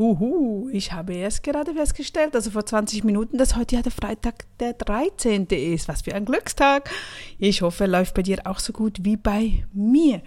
[0.00, 4.46] Huhu, ich habe erst gerade festgestellt, also vor 20 Minuten, dass heute ja der Freitag
[4.58, 5.44] der 13.
[5.48, 5.88] ist.
[5.88, 6.88] Was für ein Glückstag.
[7.38, 10.22] Ich hoffe, läuft bei dir auch so gut wie bei mir.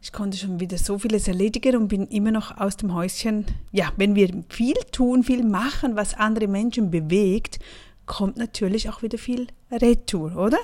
[0.00, 3.44] Ich konnte schon wieder so vieles erledigen und bin immer noch aus dem Häuschen.
[3.72, 7.58] Ja, wenn wir viel tun, viel machen, was andere Menschen bewegt,
[8.06, 10.60] kommt natürlich auch wieder viel Retour, oder?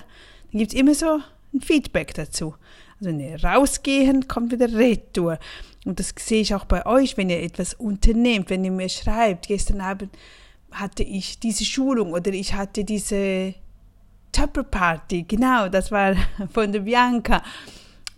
[0.50, 1.20] Dann gibt es immer so
[1.52, 2.54] ein Feedback dazu.
[2.98, 5.38] Also wenn ihr rausgehen, kommt wieder Retour.
[5.86, 9.46] Und das sehe ich auch bei euch, wenn ihr etwas unternehmt, wenn ihr mir schreibt,
[9.46, 10.10] gestern Abend
[10.72, 13.54] hatte ich diese Schulung oder ich hatte diese
[14.32, 16.16] Tupper Party, genau, das war
[16.52, 17.40] von der Bianca.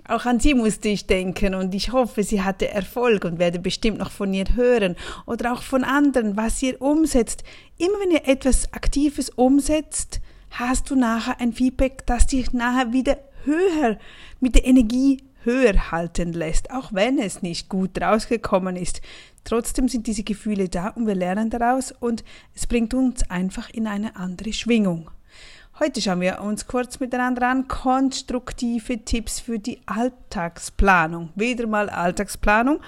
[0.08, 3.98] Auch an sie musste ich denken und ich hoffe, sie hatte Erfolg und werde bestimmt
[3.98, 7.44] noch von ihr hören oder auch von anderen, was ihr umsetzt.
[7.76, 13.18] Immer wenn ihr etwas Aktives umsetzt, hast du nachher ein Feedback, das dich nachher wieder
[13.44, 13.98] höher
[14.40, 15.18] mit der Energie
[15.48, 19.00] höher halten lässt, auch wenn es nicht gut rausgekommen ist.
[19.44, 22.22] Trotzdem sind diese Gefühle da und wir lernen daraus und
[22.54, 25.10] es bringt uns einfach in eine andere Schwingung.
[25.80, 31.30] Heute schauen wir uns kurz miteinander an konstruktive Tipps für die Alltagsplanung.
[31.34, 32.80] Wieder mal Alltagsplanung,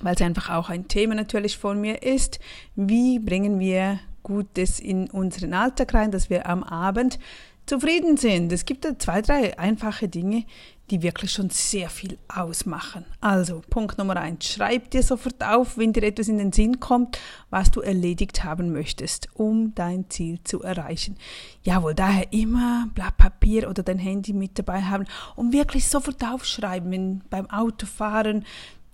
[0.00, 2.38] weil es einfach auch ein Thema natürlich von mir ist.
[2.74, 7.18] Wie bringen wir Gutes in unseren Alltag rein, dass wir am Abend
[7.66, 8.52] zufrieden sind.
[8.52, 10.44] Es gibt zwei, drei einfache Dinge,
[10.90, 13.06] die wirklich schon sehr viel ausmachen.
[13.20, 17.18] Also, Punkt Nummer eins, schreib dir sofort auf, wenn dir etwas in den Sinn kommt,
[17.48, 21.16] was du erledigt haben möchtest, um dein Ziel zu erreichen.
[21.62, 26.90] Jawohl, daher immer Blatt Papier oder dein Handy mit dabei haben und wirklich sofort aufschreiben,
[26.90, 28.44] wenn beim Autofahren,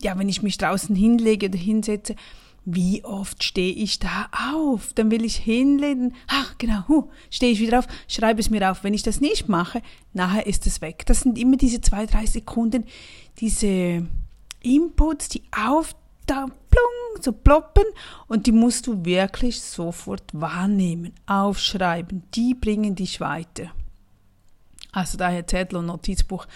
[0.00, 2.14] ja, wenn ich mich draußen hinlege oder hinsetze,
[2.64, 4.92] wie oft stehe ich da auf?
[4.92, 6.14] Dann will ich hinlegen.
[6.26, 8.84] Ach, genau, huh, stehe ich wieder auf, schreibe es mir auf.
[8.84, 11.04] Wenn ich das nicht mache, nachher ist es weg.
[11.06, 12.84] Das sind immer diese zwei, drei Sekunden,
[13.38, 14.06] diese
[14.60, 15.94] Inputs, die auf,
[16.26, 17.84] da, plung, so ploppen
[18.26, 22.22] und die musst du wirklich sofort wahrnehmen, aufschreiben.
[22.34, 23.70] Die bringen dich weiter.
[24.92, 26.46] Also daher Zettel und Notizbuch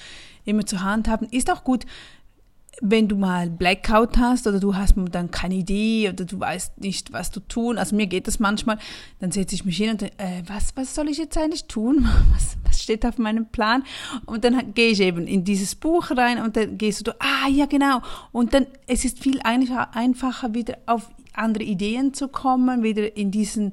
[0.44, 1.26] immer zur Hand haben.
[1.30, 1.86] Ist auch gut,
[2.80, 7.12] wenn du mal Blackout hast oder du hast dann keine Idee oder du weißt nicht,
[7.12, 8.78] was du tun, also mir geht das manchmal,
[9.20, 12.08] dann setze ich mich hin und denke, äh, was, was soll ich jetzt eigentlich tun?
[12.32, 13.84] Was, was steht auf meinem Plan?
[14.24, 17.66] Und dann gehe ich eben in dieses Buch rein und dann gehst du, ah ja
[17.66, 18.00] genau.
[18.32, 23.72] Und dann, es ist viel einfacher, wieder auf andere Ideen zu kommen, wieder in diesen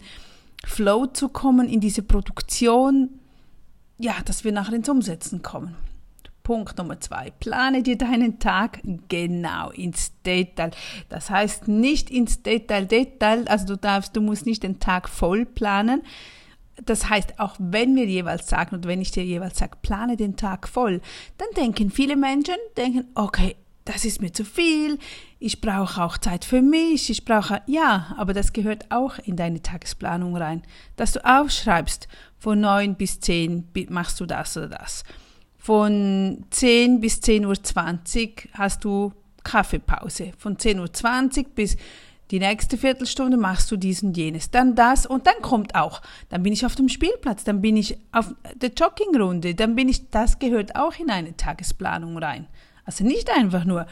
[0.65, 3.09] Flow zu kommen, in diese Produktion,
[3.97, 5.75] ja, dass wir nachher ins Umsetzen kommen.
[6.49, 7.29] Punkt Nummer zwei.
[7.39, 10.71] Plane dir deinen Tag genau ins Detail.
[11.07, 15.45] Das heißt nicht ins Detail, Detail, also du darfst, du musst nicht den Tag voll
[15.45, 16.01] planen.
[16.83, 20.37] Das heißt, auch wenn wir jeweils sagen und wenn ich dir jeweils sage, plane den
[20.37, 21.01] Tag voll,
[21.37, 23.55] dann denken viele Menschen, denken, okay,
[23.85, 24.97] das ist mir zu viel,
[25.37, 29.61] ich brauche auch Zeit für mich, ich brauche, ja, aber das gehört auch in deine
[29.61, 30.63] Tagesplanung rein,
[30.95, 32.07] dass du aufschreibst,
[32.39, 35.03] von neun bis zehn machst du das oder das.
[35.59, 40.31] Von 10 bis 10.20 Uhr hast du Kaffeepause.
[40.37, 41.77] Von 10.20 Uhr bis
[42.31, 46.43] die nächste Viertelstunde machst du dies und jenes, dann das und dann kommt auch, dann
[46.43, 50.37] bin ich auf dem Spielplatz, dann bin ich auf der Joggingrunde, dann bin ich, das
[50.37, 52.45] gehört auch in eine Tagesplanung rein.
[52.85, 53.87] Also nicht einfach nur,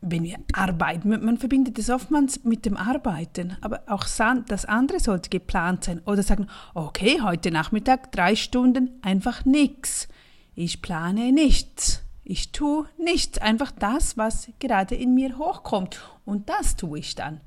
[0.00, 4.04] wenn wir arbeiten, man verbindet es oftmals mit dem Arbeiten, aber auch
[4.46, 10.06] das andere sollte geplant sein oder sagen, okay, heute Nachmittag drei Stunden einfach nichts.
[10.54, 12.02] Ich plane nichts.
[12.24, 13.38] Ich tue nichts.
[13.38, 16.00] Einfach das, was gerade in mir hochkommt.
[16.24, 17.40] Und das tue ich dann.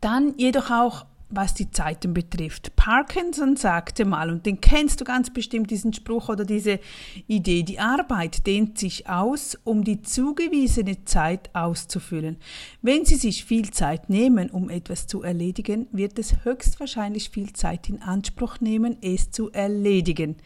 [0.00, 2.74] Dann jedoch auch, was die Zeiten betrifft.
[2.74, 6.80] Parkinson sagte mal, und den kennst du ganz bestimmt, diesen Spruch oder diese
[7.26, 12.38] Idee, die Arbeit dehnt sich aus, um die zugewiesene Zeit auszufüllen.
[12.80, 17.88] Wenn Sie sich viel Zeit nehmen, um etwas zu erledigen, wird es höchstwahrscheinlich viel Zeit
[17.90, 20.36] in Anspruch nehmen, es zu erledigen.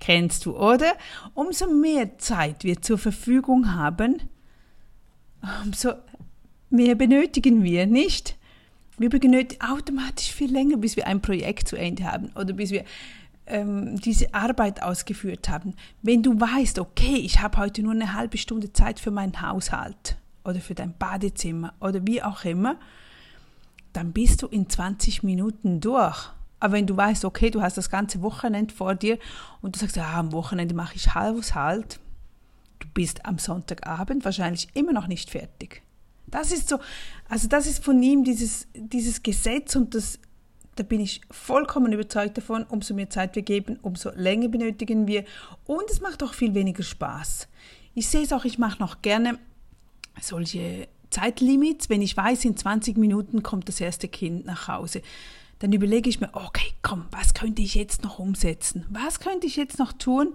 [0.00, 0.94] Kennst du, oder?
[1.34, 4.22] Umso mehr Zeit wir zur Verfügung haben,
[5.64, 5.92] umso
[6.70, 8.36] mehr benötigen wir, nicht?
[8.96, 12.84] Wir benötigen automatisch viel länger, bis wir ein Projekt zu Ende haben oder bis wir
[13.46, 15.74] ähm, diese Arbeit ausgeführt haben.
[16.02, 20.16] Wenn du weißt, okay, ich habe heute nur eine halbe Stunde Zeit für meinen Haushalt
[20.44, 22.76] oder für dein Badezimmer oder wie auch immer,
[23.92, 26.30] dann bist du in 20 Minuten durch.
[26.60, 29.18] Aber wenn du weißt, okay, du hast das ganze Wochenende vor dir
[29.60, 32.00] und du sagst, ja, am Wochenende mache ich Haushalt,
[32.80, 35.82] du bist am Sonntagabend wahrscheinlich immer noch nicht fertig.
[36.26, 36.78] Das ist so,
[37.28, 40.18] also das ist von ihm dieses, dieses Gesetz und das,
[40.76, 45.24] da bin ich vollkommen überzeugt davon, umso mehr Zeit wir geben, umso länger benötigen wir
[45.64, 47.48] und es macht auch viel weniger Spaß.
[47.94, 49.38] Ich sehe es auch, ich mache noch gerne
[50.20, 55.02] solche Zeitlimits, wenn ich weiß, in 20 Minuten kommt das erste Kind nach Hause.
[55.60, 58.86] Dann überlege ich mir, okay, komm, was könnte ich jetzt noch umsetzen?
[58.90, 60.34] Was könnte ich jetzt noch tun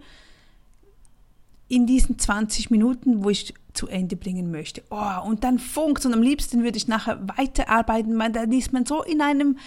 [1.69, 4.83] in diesen 20 Minuten, wo ich zu Ende bringen möchte?
[4.89, 8.85] Oh, und dann funkt und am liebsten würde ich nachher weiterarbeiten, weil dann ist man
[8.85, 9.57] so in einem,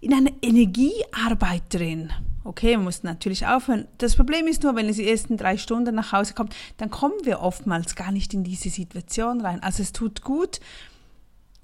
[0.00, 2.10] in einer Energiearbeit drin.
[2.44, 3.86] Okay, man muss natürlich aufhören.
[3.98, 7.16] Das Problem ist nur, wenn es die ersten drei Stunden nach Hause kommt, dann kommen
[7.24, 9.62] wir oftmals gar nicht in diese Situation rein.
[9.62, 10.58] Also es tut gut,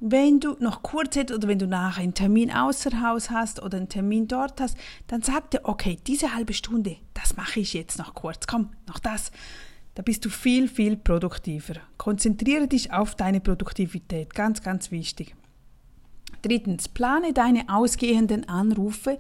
[0.07, 3.79] wenn du noch kurz hättest oder wenn du nachher einen Termin außer Haus hast oder
[3.79, 7.99] einen Termin dort hast, dann sag dir, okay, diese halbe Stunde, das mache ich jetzt
[7.99, 8.47] noch kurz.
[8.47, 9.33] Komm, noch das.
[9.95, 11.75] Da bist du viel, viel produktiver.
[11.97, 14.35] Konzentriere dich auf deine Produktivität.
[14.35, 15.35] Ganz, ganz wichtig.
[16.43, 19.19] Drittens, plane deine ausgehenden Anrufe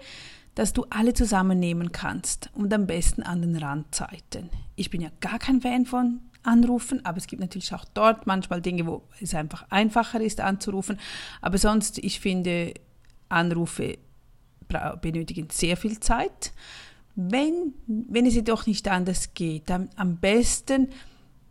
[0.54, 4.50] dass du alle zusammennehmen kannst und am besten an den Randzeiten.
[4.76, 8.61] Ich bin ja gar kein Fan von Anrufen, aber es gibt natürlich auch dort manchmal
[8.61, 10.99] Dinge, wo es einfach einfacher ist anzurufen.
[11.41, 12.75] Aber sonst, ich finde,
[13.29, 13.99] Anrufe
[15.00, 16.52] benötigen sehr viel Zeit.
[17.17, 20.88] Wenn, wenn es jedoch nicht anders geht, dann am besten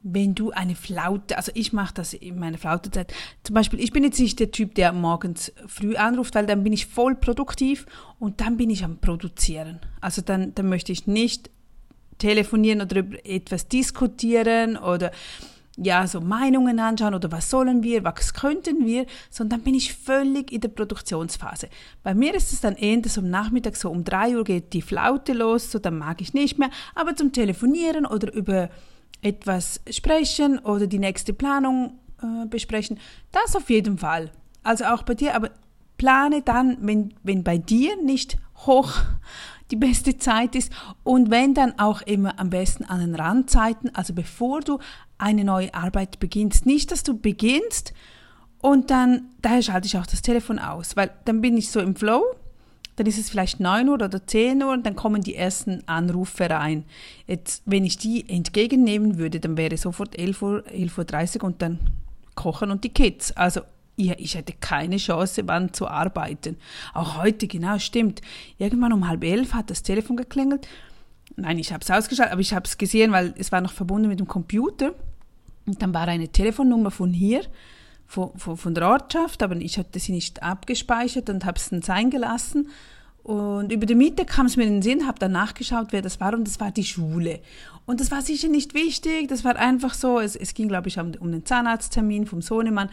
[0.03, 3.13] wenn du eine Flaute, also ich mache das in meiner Flautezeit,
[3.43, 6.73] zum Beispiel, ich bin jetzt nicht der Typ, der morgens früh anruft, weil dann bin
[6.73, 7.85] ich voll produktiv
[8.19, 9.79] und dann bin ich am Produzieren.
[10.01, 11.49] Also dann, dann möchte ich nicht
[12.23, 15.11] telefonieren oder über etwas diskutieren oder
[15.75, 19.93] ja, so Meinungen anschauen oder was sollen wir, was könnten wir, sondern dann bin ich
[19.93, 21.67] völlig in der Produktionsphase.
[22.01, 24.81] Bei mir ist es dann eher so am Nachmittag, so um drei Uhr geht die
[24.83, 28.69] Flaute los, so dann mag ich nicht mehr, aber zum Telefonieren oder über
[29.21, 32.99] etwas sprechen oder die nächste Planung äh, besprechen.
[33.31, 34.31] Das auf jeden Fall.
[34.63, 35.49] Also auch bei dir, aber
[35.97, 38.93] plane dann, wenn, wenn bei dir nicht hoch
[39.71, 40.71] die beste Zeit ist
[41.03, 44.79] und wenn dann auch immer am besten an den Randzeiten, also bevor du
[45.17, 46.65] eine neue Arbeit beginnst.
[46.65, 47.93] Nicht, dass du beginnst
[48.59, 51.95] und dann, daher schalte ich auch das Telefon aus, weil dann bin ich so im
[51.95, 52.23] Flow
[52.95, 56.49] dann ist es vielleicht 9 Uhr oder 10 Uhr und dann kommen die ersten Anrufe
[56.49, 56.85] rein.
[57.27, 61.79] Jetzt, wenn ich die entgegennehmen würde, dann wäre sofort 11 Uhr, 11.30 Uhr und dann
[62.35, 63.31] kochen und die Kids.
[63.31, 63.61] Also
[63.95, 66.57] ja, ich hätte keine Chance, wann zu arbeiten.
[66.93, 68.21] Auch heute, genau, stimmt.
[68.57, 70.67] Irgendwann um halb elf hat das Telefon geklingelt.
[71.35, 74.07] Nein, ich habe es ausgeschaltet, aber ich habe es gesehen, weil es war noch verbunden
[74.07, 74.93] mit dem Computer.
[75.65, 77.41] Und dann war eine Telefonnummer von hier
[78.13, 81.81] von, von, von der Ortschaft, aber ich hatte sie nicht abgespeichert und habe es dann
[81.81, 82.69] sein gelassen.
[83.23, 86.19] Und über die Miete kam es mir in den Sinn, habe dann nachgeschaut, wer das
[86.19, 87.39] war und das war die Schule.
[87.85, 90.99] Und das war sicher nicht wichtig, das war einfach so, es, es ging, glaube ich,
[90.99, 92.89] um, um den Zahnarzttermin vom Sohnemann.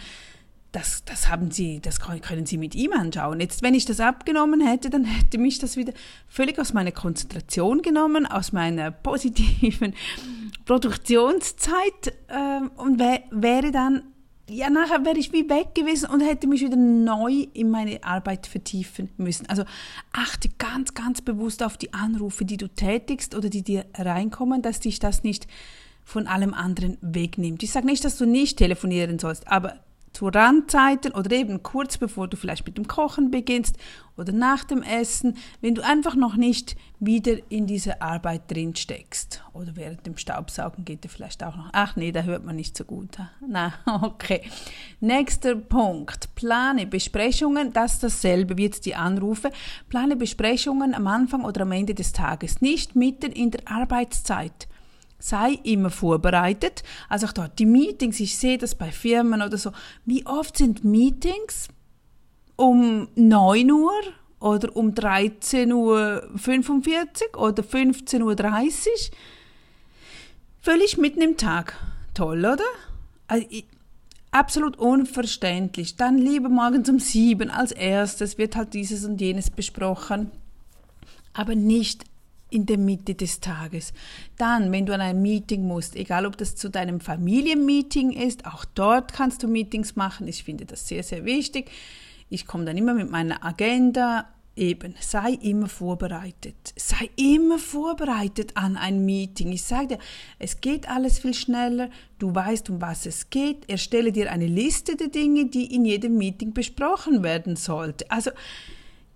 [0.72, 3.40] Das, das haben Sie, das können Sie mit ihm anschauen.
[3.40, 5.92] Jetzt, wenn ich das abgenommen hätte, dann hätte mich das wieder
[6.28, 9.94] völlig aus meiner Konzentration genommen, aus meiner positiven
[10.66, 14.02] Produktionszeit äh, und wär, wäre dann
[14.50, 18.48] ja, nachher wäre ich wie weg gewesen und hätte mich wieder neu in meine Arbeit
[18.48, 19.46] vertiefen müssen.
[19.48, 19.64] Also
[20.12, 24.80] achte ganz, ganz bewusst auf die Anrufe, die du tätigst oder die dir reinkommen, dass
[24.80, 25.46] dich das nicht
[26.04, 27.62] von allem anderen wegnimmt.
[27.62, 29.78] Ich sage nicht, dass du nicht telefonieren sollst, aber
[30.20, 33.78] zu Randzeiten oder eben kurz bevor du vielleicht mit dem Kochen beginnst
[34.18, 39.42] oder nach dem Essen, wenn du einfach noch nicht wieder in diese Arbeit drin steckst.
[39.54, 41.70] Oder während dem Staubsaugen geht er vielleicht auch noch.
[41.72, 43.16] Ach nee, da hört man nicht so gut.
[43.48, 44.42] Na, okay.
[45.00, 46.34] Nächster Punkt.
[46.34, 47.72] Plane Besprechungen.
[47.72, 49.50] Das ist dasselbe wie jetzt die Anrufe.
[49.88, 52.60] Plane Besprechungen am Anfang oder am Ende des Tages.
[52.60, 54.68] Nicht mitten in der Arbeitszeit
[55.20, 56.82] sei immer vorbereitet.
[57.08, 59.70] Also auch dort die Meetings, ich sehe das bei Firmen oder so.
[60.04, 61.68] Wie oft sind Meetings
[62.56, 63.92] um 9 Uhr
[64.40, 68.34] oder um 13.45 Uhr oder 15.30 Uhr?
[70.62, 71.76] Völlig mitten im Tag.
[72.14, 72.64] Toll, oder?
[73.28, 73.46] Also,
[74.30, 75.96] absolut unverständlich.
[75.96, 80.30] Dann lieber morgens um sieben als erstes wird halt dieses und jenes besprochen.
[81.32, 82.04] Aber nicht
[82.50, 83.92] in der Mitte des Tages.
[84.36, 88.64] Dann, wenn du an ein Meeting musst, egal ob das zu deinem Familienmeeting ist, auch
[88.64, 90.28] dort kannst du Meetings machen.
[90.28, 91.70] Ich finde das sehr, sehr wichtig.
[92.28, 94.28] Ich komme dann immer mit meiner Agenda.
[94.56, 96.74] Eben, sei immer vorbereitet.
[96.76, 99.52] Sei immer vorbereitet an ein Meeting.
[99.52, 99.98] Ich sage dir,
[100.38, 101.88] es geht alles viel schneller.
[102.18, 103.70] Du weißt, um was es geht.
[103.70, 108.10] Erstelle dir eine Liste der Dinge, die in jedem Meeting besprochen werden sollte.
[108.10, 108.32] Also,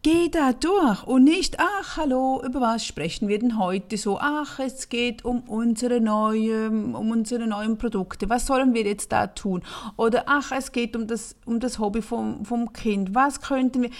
[0.05, 4.19] Geh da durch und nicht, ach, hallo, über was sprechen wir denn heute so?
[4.21, 8.29] Ach, es geht um unsere neuen, um unsere neuen Produkte.
[8.29, 9.63] Was sollen wir jetzt da tun?
[9.97, 13.15] Oder ach, es geht um das, um das Hobby vom, vom Kind.
[13.15, 13.91] Was könnten wir?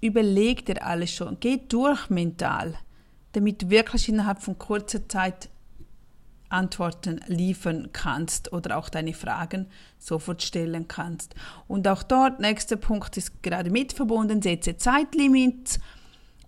[0.00, 1.36] Überleg dir alles schon.
[1.40, 2.72] Geh durch mental,
[3.32, 5.50] damit wirklich innerhalb von kurzer Zeit
[6.52, 9.66] Antworten liefern kannst oder auch deine Fragen
[9.98, 11.34] sofort stellen kannst.
[11.68, 15.80] Und auch dort, nächster Punkt ist gerade mit verbunden, setze Zeitlimits.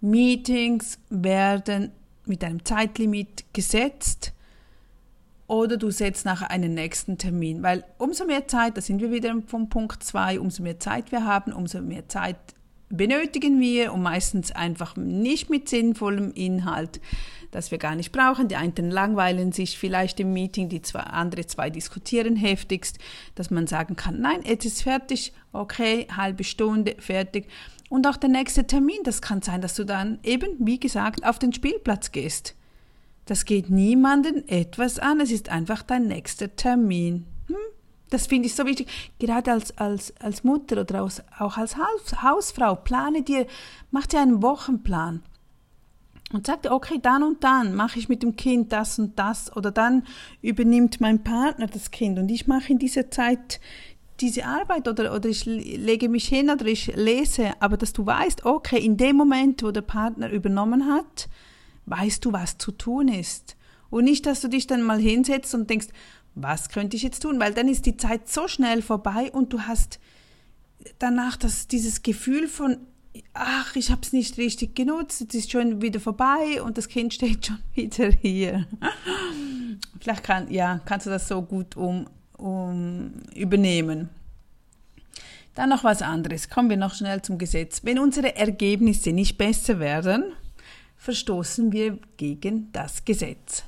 [0.00, 1.90] Meetings werden
[2.26, 4.32] mit einem Zeitlimit gesetzt
[5.46, 9.34] oder du setzt nachher einen nächsten Termin, weil umso mehr Zeit, da sind wir wieder
[9.46, 12.36] vom Punkt 2, umso mehr Zeit wir haben, umso mehr Zeit
[12.88, 17.00] benötigen wir und meistens einfach nicht mit sinnvollem Inhalt,
[17.54, 18.48] das wir gar nicht brauchen.
[18.48, 22.98] Die einen langweilen sich vielleicht im Meeting, die zwei, andere zwei diskutieren heftigst,
[23.34, 27.46] dass man sagen kann, nein, jetzt ist fertig, okay, halbe Stunde, fertig.
[27.88, 31.38] Und auch der nächste Termin, das kann sein, dass du dann eben, wie gesagt, auf
[31.38, 32.56] den Spielplatz gehst.
[33.26, 37.26] Das geht niemanden etwas an, es ist einfach dein nächster Termin.
[37.46, 37.56] Hm?
[38.10, 38.88] Das finde ich so wichtig.
[39.18, 43.46] Gerade als, als, als Mutter oder auch als Haus, Hausfrau, plane dir,
[43.90, 45.22] mach dir einen Wochenplan.
[46.34, 49.56] Und sag dir, okay, dann und dann mache ich mit dem Kind das und das
[49.56, 50.02] oder dann
[50.42, 53.60] übernimmt mein Partner das Kind und ich mache in dieser Zeit
[54.20, 58.44] diese Arbeit oder, oder ich lege mich hin oder ich lese, aber dass du weißt,
[58.44, 61.28] okay, in dem Moment, wo der Partner übernommen hat,
[61.86, 63.56] weißt du, was zu tun ist.
[63.88, 65.88] Und nicht, dass du dich dann mal hinsetzt und denkst,
[66.34, 67.38] was könnte ich jetzt tun?
[67.38, 70.00] Weil dann ist die Zeit so schnell vorbei und du hast
[70.98, 72.78] danach das, dieses Gefühl von,
[73.32, 77.14] ach, ich habe es nicht richtig genutzt, es ist schon wieder vorbei und das Kind
[77.14, 78.66] steht schon wieder hier.
[80.00, 82.06] Vielleicht kann, ja, kannst du das so gut um,
[82.36, 84.08] um übernehmen.
[85.54, 86.48] Dann noch was anderes.
[86.48, 87.82] Kommen wir noch schnell zum Gesetz.
[87.84, 90.32] Wenn unsere Ergebnisse nicht besser werden,
[90.96, 93.64] verstoßen wir gegen das Gesetz.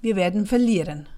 [0.00, 1.08] Wir werden verlieren.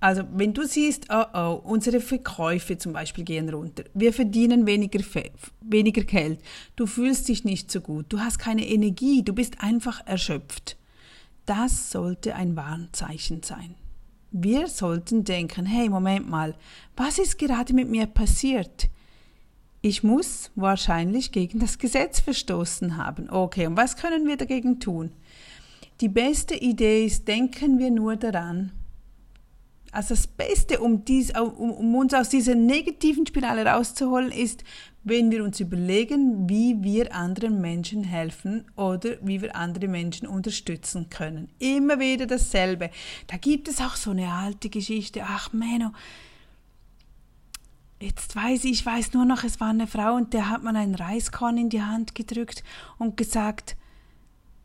[0.00, 5.00] Also wenn du siehst, oh oh, unsere Verkäufe zum Beispiel gehen runter, wir verdienen weniger,
[5.60, 6.40] weniger Geld,
[6.74, 10.78] du fühlst dich nicht so gut, du hast keine Energie, du bist einfach erschöpft.
[11.44, 13.74] Das sollte ein Warnzeichen sein.
[14.30, 16.54] Wir sollten denken, hey, Moment mal,
[16.96, 18.88] was ist gerade mit mir passiert?
[19.82, 23.28] Ich muss wahrscheinlich gegen das Gesetz verstoßen haben.
[23.28, 25.10] Okay, und was können wir dagegen tun?
[26.00, 28.72] Die beste Idee ist, denken wir nur daran,
[29.92, 34.64] also das Beste, um, dies, um, um uns aus dieser negativen Spirale rauszuholen, ist,
[35.02, 41.08] wenn wir uns überlegen, wie wir anderen Menschen helfen oder wie wir andere Menschen unterstützen
[41.08, 41.48] können.
[41.58, 42.90] Immer wieder dasselbe.
[43.26, 45.22] Da gibt es auch so eine alte Geschichte.
[45.26, 45.92] Ach, Menno,
[48.00, 50.76] jetzt weiß ich, ich weiß nur noch, es war eine Frau und der hat man
[50.76, 52.62] einen Reiskorn in die Hand gedrückt
[52.98, 53.76] und gesagt,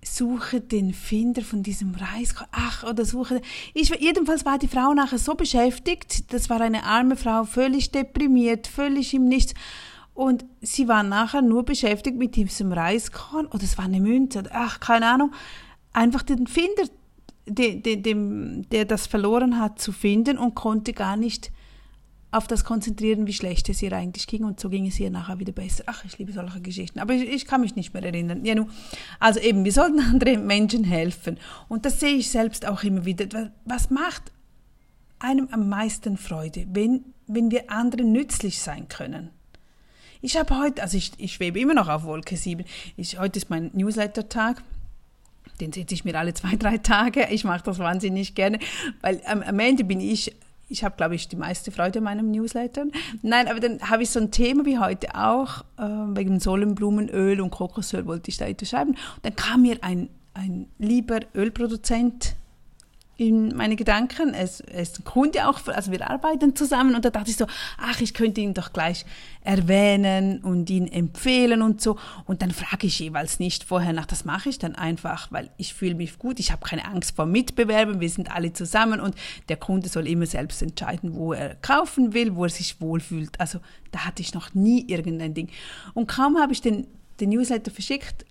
[0.05, 2.50] suche den Finder von diesem Reiskorn.
[2.51, 3.41] Ach, oder suche.
[3.74, 6.31] Ich, jedenfalls war die Frau nachher so beschäftigt.
[6.33, 9.53] Das war eine arme Frau, völlig deprimiert, völlig im Nichts.
[10.13, 13.47] Und sie war nachher nur beschäftigt mit diesem Reiskorn.
[13.47, 14.43] Oder es war eine Münze.
[14.51, 15.33] Ach, keine Ahnung.
[15.91, 16.83] Einfach den Finder,
[17.45, 21.51] den, den, dem, der das verloren hat, zu finden und konnte gar nicht
[22.32, 25.39] auf das konzentrieren, wie schlecht es ihr eigentlich ging und so ging es ihr nachher
[25.39, 25.84] wieder besser.
[25.88, 28.44] Ach, ich liebe solche Geschichten, aber ich, ich kann mich nicht mehr erinnern.
[28.46, 28.70] Ja, nun,
[29.20, 31.38] also eben, wir sollten anderen Menschen helfen
[31.70, 33.51] und das sehe ich selbst auch immer wieder.
[33.63, 34.32] Was macht
[35.20, 39.29] einem am meisten Freude, wenn, wenn wir anderen nützlich sein können?
[40.22, 42.65] Ich habe heute, also ich, ich schwebe immer noch auf Wolke 7.
[42.98, 44.63] Ich, heute ist mein Newsletter-Tag.
[45.62, 47.27] Den setze ich mir alle zwei, drei Tage.
[47.29, 48.60] Ich mache das wahnsinnig gerne,
[49.01, 50.36] weil am, am Ende bin ich
[50.67, 52.86] ich habe, glaube ich, die meiste Freude an meinem Newsletter.
[53.22, 57.51] Nein, aber dann habe ich so ein Thema wie heute auch, äh, wegen Sonnenblumenöl und
[57.51, 58.91] Kokosöl wollte ich da etwas schreiben.
[58.91, 62.36] Und dann kam mir ein, ein lieber Ölproduzent
[63.17, 64.34] in meine Gedanken.
[64.34, 67.48] Es, es ist ein Kunde auch, also wir arbeiten zusammen und da dachte ich so,
[67.77, 69.05] ach, ich könnte ihn doch gleich
[69.41, 71.98] erwähnen und ihn empfehlen und so.
[72.25, 75.74] Und dann frage ich jeweils nicht vorher nach, das mache ich dann einfach, weil ich
[75.74, 79.15] fühle mich gut, ich habe keine Angst vor Mitbewerben, wir sind alle zusammen und
[79.50, 83.39] der Kunde soll immer selbst entscheiden, wo er kaufen will, wo er sich wohlfühlt.
[83.39, 83.60] Also
[83.91, 85.50] da hatte ich noch nie irgendein Ding.
[85.93, 86.88] Und kaum habe ich den,
[87.19, 88.25] den Newsletter verschickt,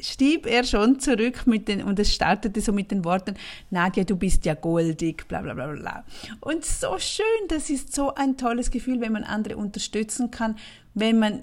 [0.00, 3.34] schrieb er schon zurück mit den, und es startete so mit den Worten,
[3.70, 6.04] Nadja, du bist ja goldig, bla bla bla bla.
[6.40, 10.56] Und so schön, das ist so ein tolles Gefühl, wenn man andere unterstützen kann,
[10.94, 11.42] wenn man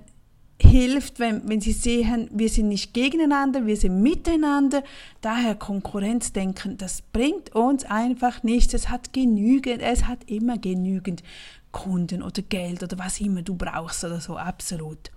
[0.59, 4.83] hilft, wenn, wenn sie sehen, wir sind nicht gegeneinander, wir sind miteinander.
[5.21, 8.73] Daher Konkurrenzdenken, das bringt uns einfach nichts.
[8.73, 11.23] Es hat genügend, es hat immer genügend
[11.71, 15.11] Kunden oder Geld oder was immer du brauchst oder so, absolut.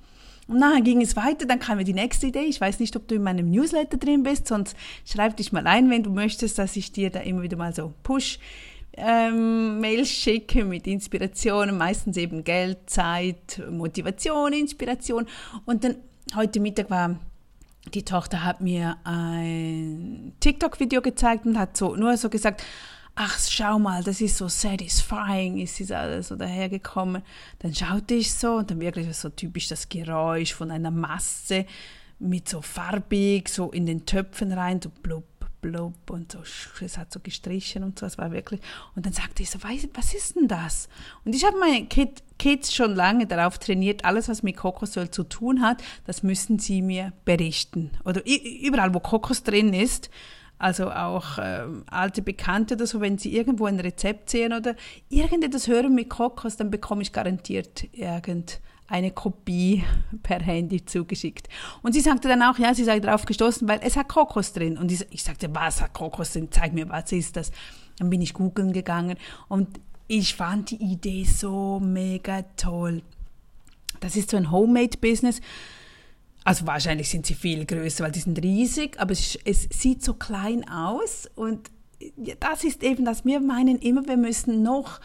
[0.48, 2.44] Und nachher ging es weiter, dann kam mir die nächste Idee.
[2.44, 5.90] Ich weiß nicht, ob du in meinem Newsletter drin bist, sonst schreib dich mal ein,
[5.90, 8.38] wenn du möchtest, dass ich dir da immer wieder mal so Push
[8.96, 15.26] ähm, Mails schicke mit Inspirationen, meistens eben Geld, Zeit, Motivation, Inspiration.
[15.66, 15.96] Und dann
[16.34, 17.18] heute Mittag war
[17.94, 22.64] die Tochter hat mir ein TikTok-Video gezeigt und hat so nur so gesagt,
[23.16, 27.22] ach, schau mal, das ist so satisfying, ist sie so, so dahergekommen.
[27.58, 31.66] Dann schaute ich so und dann wirklich so typisch das Geräusch von einer Masse
[32.18, 35.24] mit so farbig, so in den Töpfen rein, so blub,
[35.62, 36.40] blub und so,
[36.84, 38.60] es hat so gestrichen und so, es war wirklich,
[38.94, 40.88] und dann sagte ich so, was ist denn das?
[41.24, 45.62] Und ich habe meine Kids schon lange darauf trainiert, alles, was mit Kokosöl zu tun
[45.62, 47.90] hat, das müssen sie mir berichten.
[48.04, 50.10] Oder überall, wo Kokos drin ist,
[50.58, 54.74] also auch äh, alte Bekannte oder so, wenn sie irgendwo ein Rezept sehen oder
[55.08, 59.84] irgendetwas hören mit Kokos, dann bekomme ich garantiert irgendeine Kopie
[60.22, 61.48] per Handy zugeschickt.
[61.82, 64.78] Und sie sagte dann auch, ja, sie sei darauf gestoßen, weil es hat Kokos drin.
[64.78, 66.48] Und ich, ich sagte, was hat Kokos drin?
[66.50, 67.52] Zeig mir, was ist das?
[67.98, 69.16] Dann bin ich googeln gegangen
[69.48, 73.02] und ich fand die Idee so mega toll.
[74.00, 75.40] Das ist so ein Homemade-Business.
[76.46, 80.14] Also wahrscheinlich sind sie viel größer, weil die sind riesig, aber es, es sieht so
[80.14, 81.72] klein aus und
[82.38, 85.00] das ist eben, dass wir meinen immer, wir müssen noch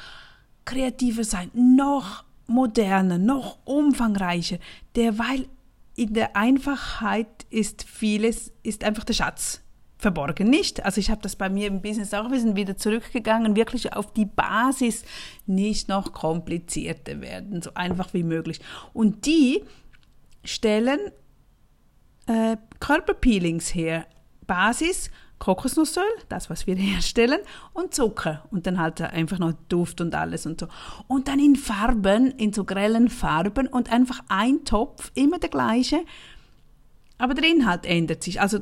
[0.65, 4.59] kreativer sein, noch moderner, noch umfangreicher,
[4.95, 5.47] derweil
[5.95, 9.61] in der Einfachheit ist vieles, ist einfach der Schatz
[9.97, 10.85] verborgen nicht.
[10.85, 14.13] Also ich habe das bei mir im Business auch, wir sind wieder zurückgegangen, wirklich auf
[14.13, 15.05] die Basis,
[15.47, 18.59] nicht noch komplizierter werden, so einfach wie möglich.
[18.93, 19.63] Und die
[20.43, 20.99] stellen
[22.27, 24.05] äh, Körperpeelings her.
[24.47, 25.09] Basis
[25.41, 27.39] Kokosnussöl, das, was wir herstellen,
[27.73, 28.43] und Zucker.
[28.51, 30.67] Und dann halt einfach noch Duft und alles und so.
[31.07, 36.01] Und dann in Farben, in so grellen Farben und einfach ein Topf, immer der gleiche.
[37.17, 38.39] Aber der Inhalt ändert sich.
[38.39, 38.59] Also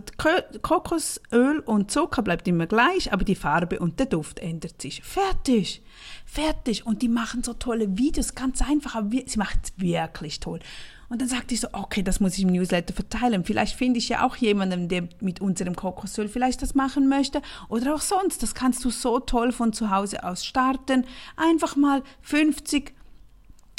[0.61, 5.01] Kokosöl und Zucker bleibt immer gleich, aber die Farbe und der Duft ändert sich.
[5.03, 5.81] Fertig.
[6.25, 6.85] Fertig.
[6.85, 10.59] Und die machen so tolle Videos, ganz einfach, aber sie macht es wirklich toll.
[11.09, 13.43] Und dann sagte ich so, okay, das muss ich im Newsletter verteilen.
[13.43, 17.41] Vielleicht finde ich ja auch jemanden, der mit unserem Kokosöl vielleicht das machen möchte.
[17.67, 18.43] Oder auch sonst.
[18.43, 21.05] Das kannst du so toll von zu Hause aus starten.
[21.35, 22.93] Einfach mal 50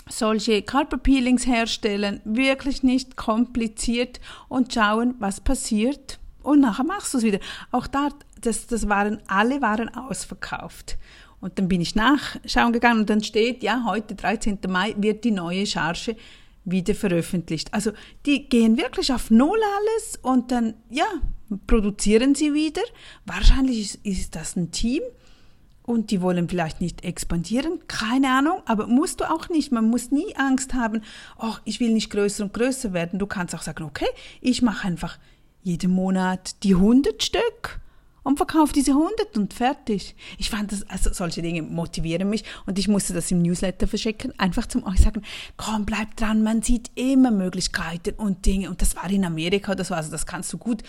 [0.08, 2.20] solche Carpet-Peelings herstellen.
[2.25, 6.18] Wirklich nicht kompliziert und schauen, was passiert.
[6.42, 7.38] Und nachher machst du es wieder.
[7.70, 8.09] Auch da,
[8.40, 10.98] das, das waren, alle waren ausverkauft.
[11.40, 14.59] Und dann bin ich nachschauen gegangen und dann steht, ja, heute, 13.
[14.68, 16.16] Mai, wird die neue Charge
[16.64, 17.73] wieder veröffentlicht.
[17.73, 17.92] Also
[18.27, 21.07] die gehen wirklich auf Null alles und dann, ja,
[21.66, 22.83] produzieren sie wieder.
[23.27, 25.03] Wahrscheinlich ist, ist das ein Team
[25.83, 29.73] und die wollen vielleicht nicht expandieren, keine Ahnung, aber musst du auch nicht.
[29.73, 31.03] Man muss nie Angst haben,
[31.38, 33.18] oh, ich will nicht größer und größer werden.
[33.18, 34.09] Du kannst auch sagen, okay,
[34.40, 35.18] ich mache einfach
[35.62, 37.80] jeden Monat die 100 Stück
[38.22, 40.14] und verkaufe diese 100 und fertig.
[40.38, 44.33] Ich fand das, also solche Dinge motivieren mich und ich musste das im Newsletter verschicken,
[44.38, 45.22] einfach zum euch sagen,
[45.56, 49.90] komm, bleib dran, man sieht immer Möglichkeiten und Dinge und das war in Amerika, das
[49.90, 50.83] war, also das kannst du gut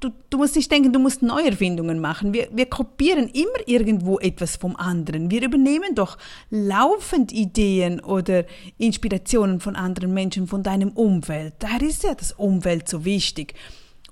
[0.00, 2.34] Du, du, musst nicht denken, du musst Neuerfindungen machen.
[2.34, 5.30] Wir, wir kopieren immer irgendwo etwas vom anderen.
[5.30, 6.18] Wir übernehmen doch
[6.50, 8.44] laufend Ideen oder
[8.76, 11.54] Inspirationen von anderen Menschen, von deinem Umfeld.
[11.60, 13.54] Daher ist ja das Umfeld so wichtig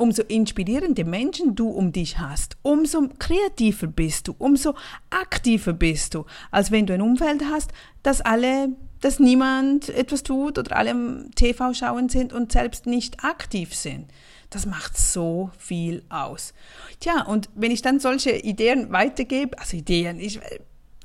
[0.01, 4.75] umso inspirierende Menschen du um dich hast, umso kreativer bist du, umso
[5.11, 7.71] aktiver bist du, als wenn du ein Umfeld hast,
[8.03, 13.75] dass alle, dass niemand etwas tut oder alle TV schauen sind und selbst nicht aktiv
[13.75, 14.07] sind.
[14.49, 16.55] Das macht so viel aus.
[16.99, 20.41] Tja, und wenn ich dann solche Ideen weitergebe, also Ideen, ich,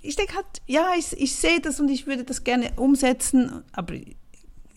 [0.02, 3.96] ich denke halt, ja, ich, ich sehe das und ich würde das gerne umsetzen, aber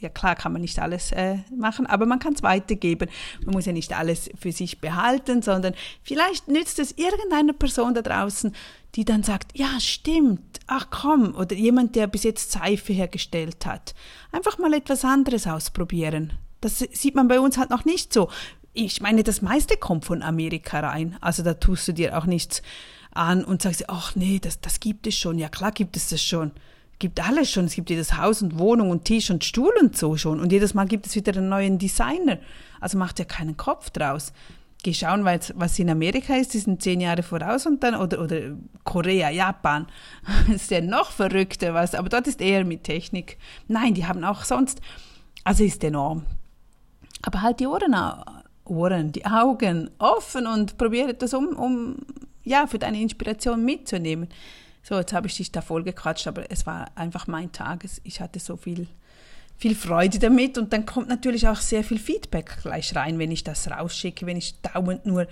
[0.01, 3.09] ja klar kann man nicht alles äh, machen, aber man kann es weitergeben.
[3.45, 8.03] Man muss ja nicht alles für sich behalten, sondern vielleicht nützt es irgendeiner Person da
[8.03, 8.55] draußen,
[8.95, 13.95] die dann sagt, ja stimmt, ach komm, oder jemand, der bis jetzt Seife hergestellt hat.
[14.33, 16.33] Einfach mal etwas anderes ausprobieren.
[16.61, 18.29] Das sieht man bei uns halt noch nicht so.
[18.73, 21.17] Ich meine, das meiste kommt von Amerika rein.
[21.21, 22.63] Also da tust du dir auch nichts
[23.13, 25.39] an und sagst, ach nee, das, das gibt es schon.
[25.39, 26.53] Ja klar gibt es das schon
[26.99, 27.67] gibt alles schon.
[27.67, 30.41] Es gibt jedes Haus und Wohnung und Tisch und Stuhl und so schon.
[30.41, 32.39] Und jedes Mal gibt es wieder einen neuen Designer.
[32.81, 34.33] Also macht ja keinen Kopf draus.
[34.85, 38.57] Geh schauen, was in Amerika ist, die sind zehn Jahre voraus und dann, oder, oder
[38.85, 39.87] Korea, Japan.
[40.55, 43.39] Ist ja noch verrückter was, aber dort ist eher mit Technik.
[43.67, 44.81] Nein, die haben auch sonst,
[45.43, 46.27] also ist enorm.
[47.23, 47.97] Aber halt die Ohren,
[48.65, 51.97] Ohren, die Augen offen und probiere das um, um,
[52.45, 54.29] ja, für deine Inspiration mitzunehmen.
[54.88, 57.85] So, jetzt habe ich dich da vollgequatscht, aber es war einfach mein Tag.
[58.05, 58.87] Ich hatte so viel,
[59.59, 63.44] viel Freude damit und dann kommt natürlich auch sehr viel Feedback gleich rein, wenn ich
[63.44, 65.27] das rausschicke, wenn ich dauernd nur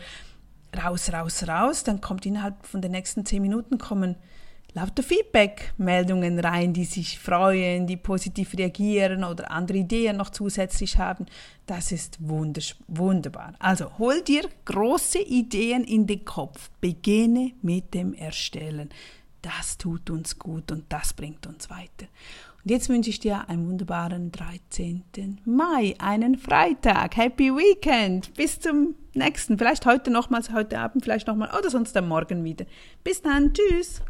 [0.76, 4.16] raus, raus, raus, dann kommt innerhalb von den nächsten zehn Minuten kommen
[4.74, 11.24] lauter Feedback-Meldungen rein, die sich freuen, die positiv reagieren oder andere Ideen noch zusätzlich haben.
[11.64, 13.54] Das ist wunderbar.
[13.58, 16.68] Also hol dir große Ideen in den Kopf.
[16.82, 18.90] Beginne mit dem Erstellen.
[19.42, 22.07] Das tut uns gut und das bringt uns weiter.
[22.64, 25.40] Und jetzt wünsche ich dir einen wunderbaren 13.
[25.44, 27.16] Mai, einen Freitag.
[27.16, 28.35] Happy Weekend.
[28.35, 29.57] Bis zum nächsten.
[29.57, 32.66] Vielleicht heute nochmals, heute Abend vielleicht nochmal oder sonst am Morgen wieder.
[33.05, 33.53] Bis dann.
[33.53, 34.03] Tschüss.